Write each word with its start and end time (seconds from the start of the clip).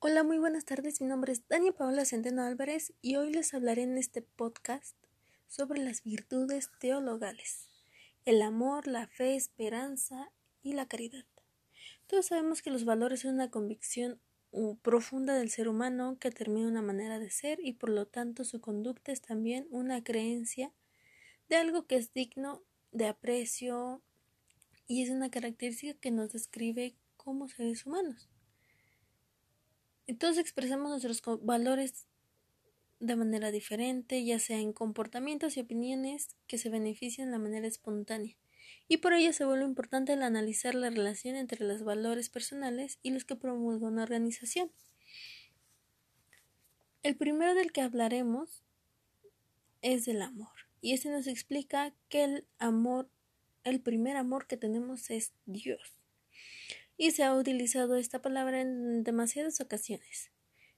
Hola, 0.00 0.24
muy 0.24 0.36
buenas 0.36 0.66
tardes. 0.66 1.00
Mi 1.00 1.06
nombre 1.06 1.32
es 1.32 1.48
Dani 1.48 1.70
Paola 1.72 2.04
Centeno 2.04 2.42
Álvarez 2.42 2.92
y 3.00 3.16
hoy 3.16 3.32
les 3.32 3.54
hablaré 3.54 3.84
en 3.84 3.96
este 3.96 4.20
podcast 4.20 4.94
sobre 5.46 5.82
las 5.82 6.04
virtudes 6.04 6.70
teologales, 6.78 7.70
el 8.26 8.42
amor, 8.42 8.86
la 8.86 9.06
fe, 9.06 9.36
esperanza 9.36 10.32
y 10.62 10.74
la 10.74 10.86
caridad. 10.86 11.24
Todos 12.08 12.26
sabemos 12.26 12.60
que 12.60 12.70
los 12.70 12.84
valores 12.84 13.20
son 13.20 13.36
una 13.36 13.50
convicción 13.50 14.20
profunda 14.82 15.34
del 15.34 15.48
ser 15.48 15.66
humano 15.66 16.18
que 16.20 16.28
determina 16.28 16.68
una 16.68 16.82
manera 16.82 17.18
de 17.18 17.30
ser 17.30 17.58
y 17.62 17.72
por 17.72 17.88
lo 17.88 18.06
tanto 18.06 18.44
su 18.44 18.60
conducta 18.60 19.12
es 19.12 19.22
también 19.22 19.66
una 19.70 20.04
creencia 20.04 20.74
de 21.48 21.56
algo 21.56 21.86
que 21.86 21.96
es 21.96 22.12
digno 22.12 22.62
de 22.92 23.06
aprecio 23.06 24.02
y 24.86 25.02
es 25.02 25.10
una 25.10 25.30
característica 25.30 25.94
que 25.94 26.10
nos 26.10 26.32
describe 26.32 26.96
como 27.16 27.48
seres 27.48 27.86
humanos. 27.86 28.28
Entonces 30.06 30.40
expresamos 30.40 30.90
nuestros 30.90 31.44
valores 31.44 32.06
de 33.00 33.14
manera 33.14 33.50
diferente, 33.50 34.24
ya 34.24 34.38
sea 34.38 34.58
en 34.58 34.72
comportamientos 34.72 35.56
y 35.56 35.60
opiniones 35.60 36.34
que 36.46 36.58
se 36.58 36.70
benefician 36.70 37.30
de 37.30 37.38
manera 37.38 37.66
espontánea. 37.66 38.36
Y 38.88 38.96
por 38.96 39.12
ello 39.12 39.32
se 39.32 39.44
vuelve 39.44 39.64
importante 39.64 40.14
el 40.14 40.22
analizar 40.22 40.74
la 40.74 40.88
relación 40.88 41.36
entre 41.36 41.64
los 41.64 41.84
valores 41.84 42.30
personales 42.30 42.98
y 43.02 43.10
los 43.10 43.24
que 43.24 43.36
promulga 43.36 43.86
una 43.86 44.02
organización. 44.02 44.72
El 47.02 47.16
primero 47.16 47.54
del 47.54 47.70
que 47.70 47.82
hablaremos 47.82 48.64
es 49.82 50.08
el 50.08 50.22
amor. 50.22 50.67
Y 50.80 50.94
este 50.94 51.10
nos 51.10 51.26
explica 51.26 51.92
que 52.08 52.24
el 52.24 52.46
amor, 52.58 53.08
el 53.64 53.80
primer 53.80 54.16
amor 54.16 54.46
que 54.46 54.56
tenemos 54.56 55.10
es 55.10 55.32
Dios. 55.46 55.98
Y 56.96 57.12
se 57.12 57.24
ha 57.24 57.34
utilizado 57.34 57.96
esta 57.96 58.20
palabra 58.20 58.60
en 58.60 59.04
demasiadas 59.04 59.60
ocasiones. 59.60 60.30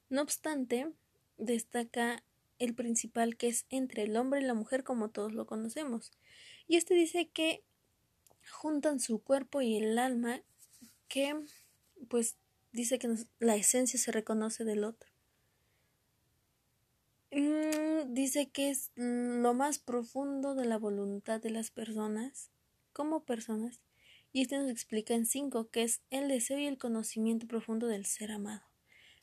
No 0.09 0.23
obstante, 0.23 0.93
destaca 1.39 2.23
el 2.59 2.75
principal 2.75 3.37
que 3.37 3.49
es 3.49 3.67
entre 3.71 4.03
el 4.03 4.17
hombre 4.17 4.41
y 4.41 4.45
la 4.45 4.55
mujer 4.55 4.85
como 4.85 5.11
todos 5.11 5.33
lo 5.33 5.47
conocemos. 5.47 6.13
Y 6.69 6.77
este 6.77 6.95
dice 6.95 7.29
que 7.29 7.65
juntan 8.51 9.01
su 9.01 9.23
cuerpo 9.23 9.63
y 9.63 9.77
el 9.77 9.99
alma 9.99 10.43
que 11.09 11.35
pues 12.09 12.37
dice 12.73 12.99
que 12.99 13.09
la 13.39 13.57
esencia 13.57 13.99
se 13.99 14.13
reconoce 14.13 14.65
del 14.65 14.85
otro. 14.85 15.10
Mm, 17.33 18.13
dice 18.13 18.51
que 18.51 18.71
es 18.71 18.91
lo 18.97 19.55
más 19.55 19.79
profundo 19.79 20.57
de 20.57 20.65
la 20.65 20.79
voluntad 20.79 21.41
de 21.41 21.51
las 21.51 21.71
personas 21.71 22.51
como 22.93 23.25
personas 23.25 23.83
y 24.33 24.43
este 24.43 24.59
nos 24.59 24.69
explica 24.69 25.15
en 25.15 25.27
cinco 25.27 25.71
que 25.71 25.85
es 25.85 26.03
el 26.11 26.27
deseo 26.27 26.59
y 26.59 26.67
el 26.67 26.77
conocimiento 26.77 27.47
profundo 27.47 27.87
del 27.87 28.05
ser 28.05 28.33
amado, 28.33 28.65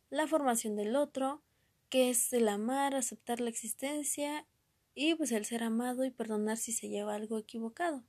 la 0.09 0.25
formación 0.25 0.77
del 0.77 0.95
otro, 0.95 1.43
que 1.89 2.09
es 2.09 2.31
el 2.31 2.47
amar, 2.47 2.95
aceptar 2.95 3.41
la 3.41 3.49
existencia 3.49 4.47
y 4.95 5.15
pues 5.15 5.33
el 5.33 5.43
ser 5.43 5.63
amado 5.63 6.05
y 6.05 6.11
perdonar 6.11 6.55
si 6.55 6.71
se 6.71 6.87
lleva 6.87 7.13
algo 7.13 7.37
equivocado. 7.37 8.05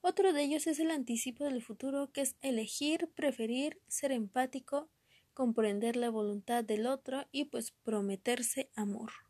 Otro 0.00 0.32
de 0.32 0.42
ellos 0.42 0.66
es 0.66 0.80
el 0.80 0.90
anticipo 0.90 1.44
del 1.44 1.62
futuro, 1.62 2.10
que 2.12 2.20
es 2.20 2.36
elegir, 2.40 3.10
preferir, 3.14 3.80
ser 3.88 4.10
empático, 4.10 4.88
comprender 5.34 5.96
la 5.96 6.10
voluntad 6.10 6.64
del 6.64 6.86
otro 6.86 7.26
y 7.30 7.46
pues 7.46 7.70
prometerse 7.70 8.70
amor. 8.74 9.25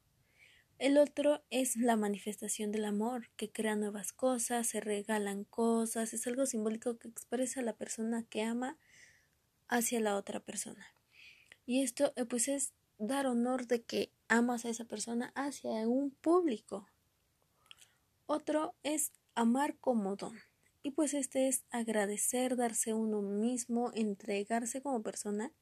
El 0.78 0.98
otro 0.98 1.42
es 1.48 1.76
la 1.76 1.96
manifestación 1.96 2.70
del 2.70 2.84
amor, 2.84 3.30
que 3.36 3.50
crea 3.50 3.76
nuevas 3.76 4.12
cosas, 4.12 4.66
se 4.66 4.80
regalan 4.80 5.44
cosas, 5.44 6.12
es 6.12 6.26
algo 6.26 6.44
simbólico 6.44 6.98
que 6.98 7.08
expresa 7.08 7.62
la 7.62 7.72
persona 7.72 8.24
que 8.28 8.42
ama 8.42 8.76
hacia 9.68 10.00
la 10.00 10.16
otra 10.16 10.40
persona. 10.40 10.86
Y 11.64 11.82
esto 11.82 12.12
eh, 12.16 12.26
pues 12.26 12.48
es 12.48 12.74
dar 12.98 13.26
honor 13.26 13.66
de 13.66 13.84
que 13.84 14.12
amas 14.28 14.66
a 14.66 14.68
esa 14.68 14.84
persona 14.84 15.32
hacia 15.34 15.70
un 15.88 16.10
público. 16.10 16.86
Otro 18.26 18.74
es 18.82 19.12
amar 19.34 19.78
como 19.78 20.14
don. 20.16 20.38
Y 20.82 20.90
pues 20.90 21.14
este 21.14 21.48
es 21.48 21.64
agradecer, 21.70 22.54
darse 22.54 22.92
uno 22.92 23.22
mismo, 23.22 23.92
entregarse 23.94 24.82
como 24.82 25.02
persona 25.02 25.52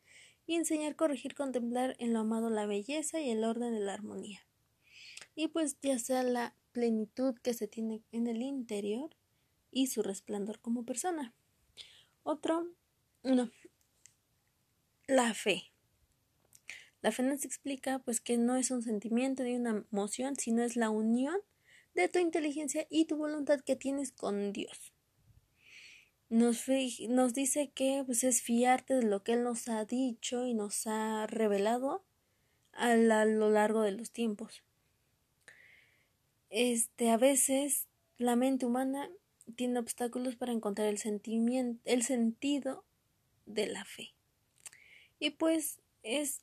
y 0.44 0.56
enseñar, 0.56 0.96
corregir, 0.96 1.36
contemplar 1.36 1.94
en 2.00 2.12
lo 2.12 2.18
amado 2.18 2.50
la 2.50 2.66
belleza 2.66 3.20
y 3.20 3.30
el 3.30 3.44
orden 3.44 3.74
de 3.74 3.80
la 3.80 3.94
armonía 3.94 4.44
y 5.34 5.48
pues 5.48 5.76
ya 5.82 5.98
sea 5.98 6.22
la 6.22 6.56
plenitud 6.72 7.34
que 7.38 7.54
se 7.54 7.68
tiene 7.68 8.02
en 8.12 8.26
el 8.26 8.42
interior 8.42 9.16
y 9.70 9.88
su 9.88 10.02
resplandor 10.02 10.60
como 10.60 10.84
persona. 10.84 11.34
Otro, 12.22 12.68
no, 13.22 13.50
la 15.06 15.34
fe. 15.34 15.72
La 17.00 17.12
fe 17.12 17.22
nos 17.22 17.44
explica 17.44 17.98
pues 17.98 18.20
que 18.20 18.38
no 18.38 18.56
es 18.56 18.70
un 18.70 18.82
sentimiento 18.82 19.42
ni 19.42 19.56
una 19.56 19.84
emoción, 19.92 20.36
sino 20.36 20.62
es 20.62 20.76
la 20.76 20.90
unión 20.90 21.36
de 21.94 22.08
tu 22.08 22.18
inteligencia 22.18 22.86
y 22.88 23.04
tu 23.04 23.16
voluntad 23.16 23.60
que 23.60 23.76
tienes 23.76 24.10
con 24.10 24.52
Dios. 24.52 24.92
Nos, 26.30 26.64
nos 27.08 27.34
dice 27.34 27.70
que 27.72 28.02
pues, 28.06 28.24
es 28.24 28.42
fiarte 28.42 28.94
de 28.94 29.02
lo 29.02 29.22
que 29.22 29.34
Él 29.34 29.44
nos 29.44 29.68
ha 29.68 29.84
dicho 29.84 30.46
y 30.46 30.54
nos 30.54 30.86
ha 30.86 31.26
revelado 31.26 32.04
a 32.72 32.96
lo 32.96 33.50
largo 33.50 33.82
de 33.82 33.92
los 33.92 34.10
tiempos 34.10 34.64
este, 36.56 37.10
a 37.10 37.16
veces 37.16 37.88
la 38.16 38.36
mente 38.36 38.64
humana 38.64 39.10
tiene 39.56 39.80
obstáculos 39.80 40.36
para 40.36 40.52
encontrar 40.52 40.86
el 40.86 40.98
sentimiento, 40.98 41.82
el 41.84 42.04
sentido 42.04 42.84
de 43.44 43.66
la 43.66 43.84
fe. 43.84 44.14
Y 45.18 45.30
pues 45.30 45.80
es 46.04 46.42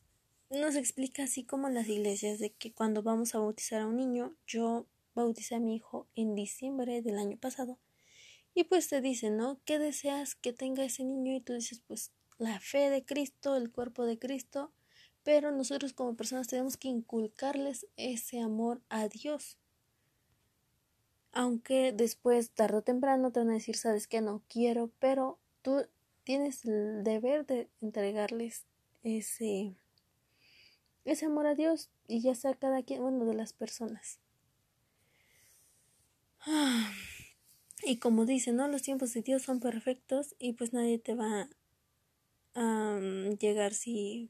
nos 0.50 0.76
explica 0.76 1.24
así 1.24 1.46
como 1.46 1.70
las 1.70 1.88
iglesias 1.88 2.40
de 2.40 2.52
que 2.52 2.74
cuando 2.74 3.04
vamos 3.04 3.34
a 3.34 3.40
bautizar 3.40 3.80
a 3.80 3.88
un 3.88 3.96
niño, 3.96 4.36
yo 4.46 4.86
bauticé 5.16 5.56
a 5.56 5.62
mi 5.62 5.78
hijo 5.78 6.10
en 6.14 6.36
diciembre 6.36 7.02
del 7.02 7.18
año 7.18 7.38
pasado. 7.38 7.80
Y 8.54 8.66
pues 8.66 8.90
te 8.90 9.00
dicen, 9.00 9.38
¿no? 9.38 9.62
¿Qué 9.64 9.80
deseas 9.80 10.36
que 10.36 10.52
tenga 10.52 10.84
ese 10.84 11.06
niño? 11.06 11.38
Y 11.38 11.40
tú 11.40 11.54
dices, 11.54 11.82
pues 11.88 12.12
la 12.38 12.60
fe 12.60 12.90
de 12.90 13.06
Cristo, 13.06 13.56
el 13.56 13.72
cuerpo 13.72 14.04
de 14.04 14.20
Cristo, 14.20 14.74
pero 15.24 15.54
nosotros 15.54 15.94
como 15.94 16.18
personas 16.18 16.50
tenemos 16.50 16.76
que 16.76 16.90
inculcarles 16.90 17.88
ese 17.96 18.42
amor 18.42 18.82
a 18.90 19.08
Dios 19.08 19.58
aunque 21.34 21.94
después, 21.94 22.52
tarde 22.52 22.78
o 22.78 22.82
temprano, 22.82 23.32
te 23.32 23.40
van 23.40 23.50
a 23.50 23.54
decir, 23.54 23.78
sabes 23.78 24.08
que 24.08 24.22
no 24.22 24.42
quiero, 24.48 24.92
pero 25.00 25.40
tú 25.62 25.86
tienes 26.24 26.66
el 26.66 27.04
deber 27.04 27.46
de 27.46 27.70
entregarles 27.82 28.66
ese, 29.04 29.76
ese 31.06 31.26
amor 31.26 31.48
a 31.48 31.56
Dios 31.56 31.90
y 32.08 32.22
ya 32.22 32.36
sea 32.36 32.54
cada 32.54 32.84
quien, 32.84 33.02
bueno, 33.02 33.26
de 33.26 33.34
las 33.34 33.54
personas. 33.54 34.20
Y 37.84 37.98
como 37.98 38.28
dice, 38.28 38.52
¿no? 38.52 38.68
Los 38.68 38.84
tiempos 38.84 39.12
de 39.14 39.24
Dios 39.24 39.42
son 39.42 39.60
perfectos 39.60 40.36
y 40.38 40.54
pues 40.54 40.72
nadie 40.72 41.00
te 41.00 41.16
va 41.16 41.50
a 42.54 43.00
mm, 43.02 43.38
llegar 43.40 43.74
si... 43.74 44.30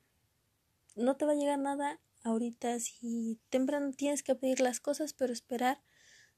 No 0.96 1.18
te 1.18 1.26
va 1.26 1.34
a 1.34 1.36
llegar 1.36 1.60
nada 1.60 2.00
ahorita 2.24 2.80
si 2.80 3.40
temprano 3.50 3.92
tienes 3.92 4.24
que 4.24 4.36
pedir 4.36 4.62
las 4.62 4.80
cosas, 4.80 5.12
pero 5.12 5.34
esperar 5.34 5.82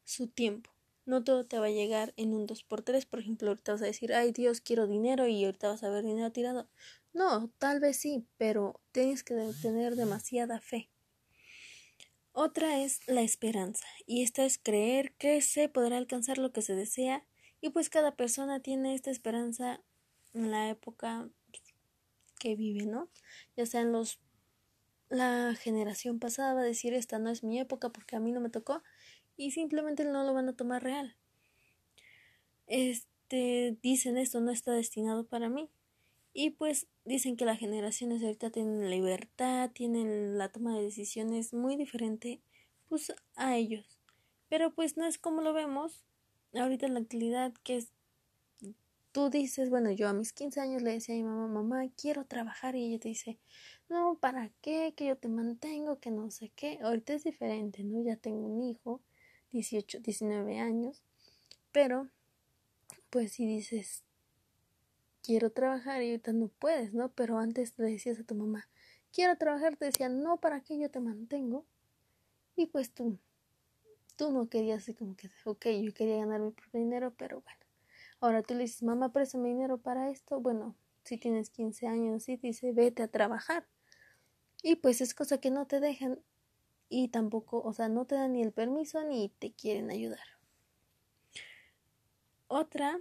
su 0.04 0.28
tiempo. 0.28 0.72
No 1.06 1.24
todo 1.24 1.46
te 1.46 1.60
va 1.60 1.66
a 1.66 1.72
llegar 1.72 2.14
en 2.18 2.34
un 2.34 2.48
2x3. 2.48 3.06
Por 3.06 3.20
ejemplo, 3.20 3.50
ahorita 3.50 3.74
vas 3.74 3.82
a 3.82 3.86
decir, 3.86 4.14
ay 4.14 4.32
Dios, 4.32 4.62
quiero 4.62 4.88
dinero 4.88 5.28
y 5.28 5.44
ahorita 5.44 5.68
vas 5.68 5.84
a 5.84 5.90
ver 5.90 6.04
dinero 6.04 6.32
tirado. 6.32 6.70
No, 7.14 7.50
tal 7.58 7.80
vez 7.80 7.98
sí, 7.98 8.26
pero 8.38 8.80
tienes 8.92 9.24
que 9.24 9.36
tener 9.62 9.96
demasiada 9.96 10.60
fe. 10.60 10.90
Otra 12.32 12.80
es 12.80 13.08
la 13.08 13.22
esperanza, 13.22 13.86
y 14.08 14.24
esta 14.24 14.44
es 14.44 14.58
creer 14.58 15.14
que 15.20 15.40
se 15.42 15.70
podrá 15.70 15.98
alcanzar 15.98 16.40
lo 16.40 16.52
que 16.52 16.64
se 16.64 16.74
desea, 16.74 17.24
y 17.62 17.70
pues 17.70 17.92
cada 17.92 18.16
persona 18.16 18.60
tiene 18.60 18.96
esta 18.96 19.12
esperanza 19.12 19.84
en 20.34 20.50
la 20.50 20.68
época 20.70 21.30
que 22.40 22.56
vive, 22.56 22.88
¿no? 22.88 23.12
Ya 23.56 23.68
sea 23.68 23.82
en 23.82 23.92
los 23.92 24.20
la 25.10 25.54
generación 25.56 26.18
pasada 26.18 26.56
va 26.56 26.62
a 26.62 26.64
decir 26.64 26.96
esta 26.96 27.20
no 27.20 27.30
es 27.30 27.44
mi 27.44 27.60
época 27.60 27.90
porque 27.90 28.16
a 28.16 28.20
mí 28.20 28.32
no 28.32 28.42
me 28.42 28.50
tocó 28.50 28.82
y 29.38 29.52
simplemente 29.52 30.06
no 30.06 30.24
lo 30.24 30.34
van 30.34 30.50
a 30.50 30.56
tomar 30.56 30.84
real. 30.84 31.16
Este, 32.68 33.78
dicen 33.82 34.18
esto 34.18 34.40
no 34.42 34.52
está 34.52 34.72
destinado 34.72 35.26
para 35.26 35.50
mí. 35.50 35.70
Y 36.34 36.52
pues 36.52 36.88
dicen 37.06 37.38
que 37.38 37.46
las 37.46 37.60
generaciones 37.60 38.24
ahorita 38.24 38.50
tienen 38.50 38.90
libertad, 38.90 39.70
tienen 39.72 40.38
la 40.38 40.50
toma 40.50 40.76
de 40.76 40.84
decisiones 40.84 41.54
muy 41.54 41.76
diferente 41.76 42.42
pues 42.90 43.14
a 43.36 43.56
ellos. 43.56 44.00
Pero 44.50 44.74
pues 44.74 44.98
no 44.98 45.06
es 45.06 45.18
como 45.18 45.42
lo 45.42 45.54
vemos 45.54 46.04
ahorita 46.56 46.86
en 46.86 46.94
la 46.96 47.00
actualidad 47.02 47.54
que 47.64 47.78
es 47.78 47.92
tú 49.14 49.30
dices, 49.30 49.70
bueno, 49.70 49.92
yo 49.92 50.10
a 50.10 50.14
mis 50.14 50.34
15 50.34 50.60
años 50.60 50.82
le 50.82 50.92
decía 50.92 51.14
a 51.16 51.18
mi 51.20 51.24
mamá, 51.24 51.48
mamá, 51.48 51.88
quiero 51.96 52.26
trabajar 52.26 52.76
y 52.76 52.86
ella 52.86 53.00
te 53.00 53.10
dice, 53.10 53.40
no, 53.88 54.18
¿para 54.20 54.50
qué? 54.62 54.94
Que 54.98 55.06
yo 55.06 55.18
te 55.18 55.30
mantengo, 55.30 56.00
que 56.00 56.10
no 56.10 56.32
sé 56.32 56.52
qué. 56.56 56.80
Ahorita 56.82 57.14
es 57.14 57.24
diferente, 57.24 57.84
¿no? 57.84 58.04
Ya 58.04 58.16
tengo 58.16 58.48
un 58.48 58.64
hijo 58.64 59.02
18, 59.54 60.00
19 60.00 60.60
años, 60.60 61.02
pero 61.72 62.10
pues 63.10 63.34
si 63.34 63.46
dices, 63.46 64.04
quiero 65.22 65.52
trabajar 65.52 66.02
y 66.02 66.10
ahorita 66.10 66.34
no 66.34 66.48
puedes, 66.48 66.94
¿no? 66.94 67.10
Pero 67.14 67.38
antes 67.38 67.78
le 67.78 67.86
decías 67.86 68.20
a 68.20 68.24
tu 68.24 68.36
mamá, 68.36 68.68
quiero 69.14 69.38
trabajar, 69.38 69.78
te 69.78 69.86
decía, 69.86 70.10
no, 70.10 70.38
¿para 70.38 70.62
qué 70.62 70.78
yo 70.78 70.90
te 70.90 71.00
mantengo? 71.00 71.66
Y 72.56 72.66
pues 72.66 72.92
tú, 72.92 73.18
tú 74.16 74.32
no 74.32 74.50
querías 74.50 74.84
así 74.84 74.94
como 74.94 75.16
que, 75.16 75.30
ok, 75.46 75.68
yo 75.84 75.94
quería 75.94 76.18
ganar 76.18 76.42
mi 76.42 76.52
propio 76.52 76.80
dinero, 76.80 77.14
pero 77.16 77.42
bueno. 77.42 77.60
Ahora 78.20 78.42
tú 78.42 78.54
le 78.54 78.62
dices, 78.62 78.84
mamá, 78.84 79.12
préstame 79.12 79.50
dinero 79.50 79.78
para 79.78 80.10
esto. 80.10 80.40
Bueno, 80.40 80.76
si 81.04 81.18
tienes 81.18 81.50
15 81.50 81.88
años, 81.88 82.28
y 82.30 82.38
dice, 82.38 82.72
vete 82.72 83.04
a 83.04 83.08
trabajar. 83.08 83.68
Y 84.62 84.76
pues 84.76 85.02
es 85.02 85.14
cosa 85.14 85.40
que 85.40 85.52
no 85.52 85.68
te 85.68 85.80
dejan 85.80 86.20
y 86.96 87.08
tampoco, 87.08 87.60
o 87.64 87.74
sea, 87.74 87.90
no 87.90 88.06
te 88.06 88.14
dan 88.14 88.34
ni 88.34 88.44
el 88.44 88.52
permiso 88.52 89.04
ni 89.04 89.30
te 89.30 89.52
quieren 89.52 89.90
ayudar. 89.90 90.28
Otra 92.48 93.00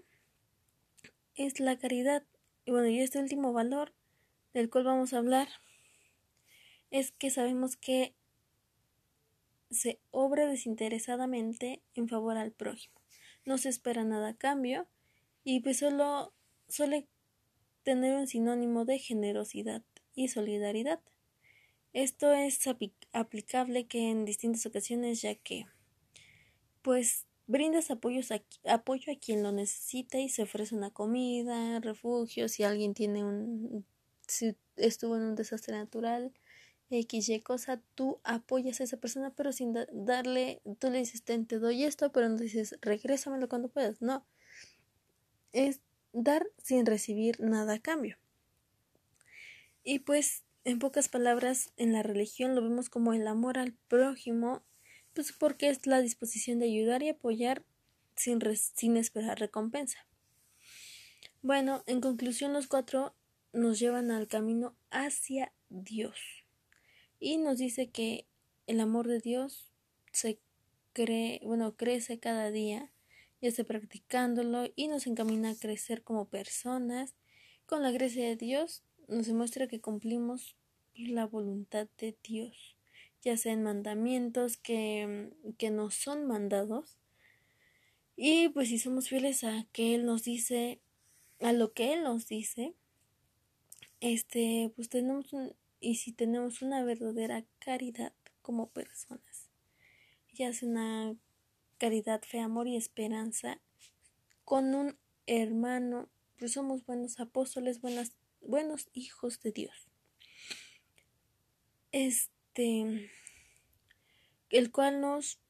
es 1.34 1.60
la 1.60 1.78
caridad. 1.78 2.24
Y 2.64 2.70
bueno, 2.70 2.88
y 2.88 3.00
este 3.00 3.18
último 3.18 3.52
valor 3.52 3.92
del 4.54 4.70
cual 4.70 4.84
vamos 4.84 5.12
a 5.12 5.18
hablar 5.18 5.46
es 6.90 7.12
que 7.12 7.28
sabemos 7.28 7.76
que 7.76 8.14
se 9.70 10.00
obra 10.10 10.46
desinteresadamente 10.46 11.82
en 11.94 12.08
favor 12.08 12.38
al 12.38 12.52
prójimo. 12.52 12.98
No 13.44 13.58
se 13.58 13.68
espera 13.68 14.04
nada 14.04 14.28
a 14.28 14.36
cambio 14.36 14.86
y 15.44 15.60
pues 15.60 15.80
solo 15.80 16.32
suele 16.66 17.08
tener 17.82 18.16
un 18.16 18.26
sinónimo 18.26 18.86
de 18.86 18.98
generosidad 18.98 19.82
y 20.14 20.28
solidaridad. 20.28 21.00
Esto 21.92 22.32
es 22.32 22.60
aplicable 23.12 23.86
que 23.86 24.10
en 24.10 24.24
distintas 24.24 24.64
ocasiones 24.66 25.20
ya 25.20 25.34
que 25.34 25.66
pues 26.80 27.26
brindas 27.46 27.90
apoyos 27.90 28.30
apoyo 28.64 29.12
a 29.12 29.18
quien 29.18 29.42
lo 29.42 29.52
necesita 29.52 30.18
y 30.18 30.28
se 30.28 30.42
ofrece 30.42 30.74
una 30.74 30.90
comida, 30.90 31.80
refugio, 31.80 32.48
si 32.48 32.62
alguien 32.64 32.94
tiene 32.94 33.24
un 33.24 33.84
si 34.26 34.56
estuvo 34.76 35.16
en 35.16 35.22
un 35.22 35.34
desastre 35.34 35.76
natural, 35.76 36.32
X, 36.90 37.28
Y 37.28 37.40
cosa, 37.40 37.80
tú 37.94 38.20
apoyas 38.24 38.80
a 38.80 38.84
esa 38.84 38.98
persona, 38.98 39.30
pero 39.34 39.52
sin 39.52 39.74
darle, 39.92 40.60
tú 40.78 40.90
le 40.90 40.98
dices, 40.98 41.22
te 41.22 41.58
doy 41.58 41.84
esto, 41.84 42.12
pero 42.12 42.28
no 42.28 42.36
dices, 42.36 42.78
regrésamelo 42.82 43.48
cuando 43.48 43.68
puedas. 43.68 44.02
No. 44.02 44.26
Es 45.52 45.80
dar 46.12 46.46
sin 46.58 46.86
recibir 46.86 47.40
nada 47.40 47.74
a 47.74 47.78
cambio. 47.78 48.18
Y 49.84 50.00
pues, 50.00 50.44
en 50.64 50.78
pocas 50.78 51.08
palabras, 51.08 51.72
en 51.76 51.92
la 51.92 52.02
religión 52.02 52.54
lo 52.54 52.62
vemos 52.62 52.88
como 52.88 53.12
el 53.12 53.26
amor 53.26 53.58
al 53.58 53.72
prójimo, 53.88 54.62
pues 55.14 55.32
porque 55.32 55.68
es 55.68 55.86
la 55.86 56.00
disposición 56.00 56.58
de 56.58 56.66
ayudar 56.66 57.02
y 57.02 57.08
apoyar 57.08 57.64
sin, 58.16 58.40
sin 58.74 58.96
esperar 58.96 59.38
recompensa. 59.38 60.06
Bueno, 61.42 61.82
en 61.86 62.00
conclusión, 62.00 62.52
los 62.52 62.68
cuatro 62.68 63.14
nos 63.52 63.78
llevan 63.78 64.10
al 64.10 64.28
camino 64.28 64.76
hacia 64.90 65.52
Dios. 65.68 66.18
Y 67.18 67.36
nos 67.38 67.58
dice 67.58 67.90
que 67.90 68.26
el 68.66 68.80
amor 68.80 69.08
de 69.08 69.20
Dios 69.20 69.72
se 70.12 70.38
cree, 70.92 71.40
bueno, 71.42 71.76
crece 71.76 72.18
cada 72.18 72.50
día 72.50 72.92
ya 73.42 73.48
esté 73.48 73.64
practicándolo 73.64 74.70
y 74.76 74.86
nos 74.86 75.08
encamina 75.08 75.50
a 75.50 75.56
crecer 75.56 76.04
como 76.04 76.28
personas. 76.28 77.16
Con 77.66 77.82
la 77.82 77.90
gracia 77.90 78.24
de 78.24 78.36
Dios 78.36 78.84
nos 79.12 79.26
demuestra 79.26 79.68
que 79.68 79.80
cumplimos 79.80 80.56
la 80.94 81.26
voluntad 81.26 81.88
de 81.98 82.16
Dios, 82.22 82.76
ya 83.22 83.36
sean 83.36 83.62
mandamientos 83.62 84.56
que, 84.56 85.30
que 85.58 85.70
nos 85.70 85.94
son 85.94 86.26
mandados. 86.26 86.98
Y 88.16 88.48
pues 88.50 88.68
si 88.68 88.78
somos 88.78 89.08
fieles 89.08 89.44
a 89.44 89.66
que 89.72 89.94
Él 89.94 90.04
nos 90.04 90.24
dice, 90.24 90.80
a 91.40 91.52
lo 91.52 91.72
que 91.72 91.92
Él 91.92 92.02
nos 92.02 92.26
dice, 92.26 92.74
este, 94.00 94.72
pues 94.74 94.88
tenemos 94.88 95.26
y 95.82 95.96
si 95.96 96.12
tenemos 96.12 96.62
una 96.62 96.84
verdadera 96.84 97.44
caridad 97.58 98.12
como 98.40 98.68
personas, 98.68 99.48
ya 100.32 100.52
sea 100.52 100.68
una 100.68 101.16
caridad, 101.78 102.22
fe, 102.22 102.38
amor 102.38 102.68
y 102.68 102.76
esperanza 102.76 103.60
con 104.44 104.74
un 104.74 104.96
hermano, 105.26 106.08
pues 106.38 106.52
somos 106.52 106.86
buenos 106.86 107.18
apóstoles, 107.18 107.80
buenas, 107.80 108.12
buenos 108.42 108.88
hijos 108.92 109.40
de 109.40 109.52
Dios. 109.52 109.88
Este, 111.92 113.10
el 114.50 114.70
cual 114.70 115.00
nos, 115.00 115.40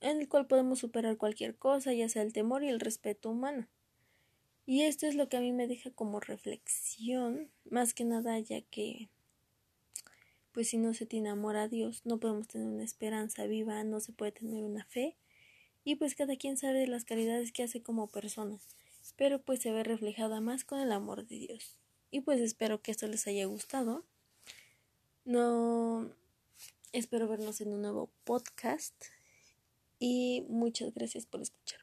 en 0.00 0.20
el 0.20 0.28
cual 0.28 0.46
podemos 0.46 0.78
superar 0.78 1.16
cualquier 1.16 1.56
cosa, 1.56 1.92
ya 1.92 2.08
sea 2.08 2.22
el 2.22 2.32
temor 2.32 2.64
y 2.64 2.68
el 2.68 2.80
respeto 2.80 3.30
humano. 3.30 3.68
Y 4.64 4.82
esto 4.82 5.06
es 5.06 5.14
lo 5.14 5.28
que 5.28 5.36
a 5.36 5.40
mí 5.40 5.52
me 5.52 5.66
deja 5.66 5.90
como 5.90 6.20
reflexión, 6.20 7.50
más 7.64 7.94
que 7.94 8.04
nada, 8.04 8.38
ya 8.38 8.60
que, 8.62 9.08
pues 10.52 10.68
si 10.68 10.78
no 10.78 10.94
se 10.94 11.04
tiene 11.04 11.30
amor 11.30 11.56
a 11.56 11.68
Dios, 11.68 12.02
no 12.04 12.20
podemos 12.20 12.46
tener 12.46 12.68
una 12.68 12.84
esperanza 12.84 13.46
viva, 13.46 13.82
no 13.82 13.98
se 14.00 14.12
puede 14.12 14.32
tener 14.32 14.62
una 14.62 14.84
fe, 14.84 15.16
y 15.84 15.96
pues 15.96 16.14
cada 16.14 16.36
quien 16.36 16.56
sabe 16.56 16.86
las 16.86 17.04
caridades 17.04 17.50
que 17.50 17.64
hace 17.64 17.82
como 17.82 18.08
persona, 18.08 18.60
pero 19.16 19.42
pues 19.42 19.60
se 19.60 19.72
ve 19.72 19.82
reflejada 19.82 20.40
más 20.40 20.64
con 20.64 20.78
el 20.78 20.92
amor 20.92 21.26
de 21.26 21.38
Dios. 21.38 21.81
Y 22.12 22.20
pues 22.20 22.40
espero 22.40 22.82
que 22.82 22.92
esto 22.92 23.08
les 23.08 23.26
haya 23.26 23.46
gustado. 23.46 24.04
No 25.24 26.14
espero 26.92 27.26
vernos 27.26 27.60
en 27.62 27.72
un 27.72 27.80
nuevo 27.80 28.10
podcast 28.24 28.94
y 29.98 30.44
muchas 30.48 30.92
gracias 30.92 31.24
por 31.24 31.40
escuchar. 31.40 31.81